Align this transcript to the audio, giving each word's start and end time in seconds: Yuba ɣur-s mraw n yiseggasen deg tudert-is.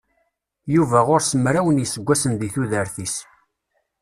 Yuba 0.75 0.99
ɣur-s 1.07 1.31
mraw 1.43 1.67
n 1.71 1.81
yiseggasen 1.81 2.33
deg 2.39 2.51
tudert-is. 2.53 3.15